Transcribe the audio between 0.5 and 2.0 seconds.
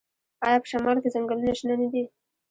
په شمال کې ځنګلونه شنه نه